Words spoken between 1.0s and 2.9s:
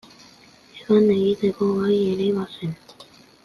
egiteko gai ere bazen.